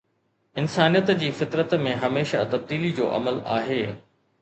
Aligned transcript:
انسانيت 0.61 1.11
جي 1.19 1.29
فطرت 1.43 1.77
۾ 1.83 1.93
هميشه 2.07 2.43
تبديلي 2.57 2.91
جو 3.01 3.11
عمل 3.15 3.41
آهي 3.59 3.83